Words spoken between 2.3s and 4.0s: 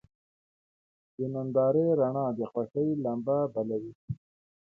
د خوښۍ لمبه بله وي.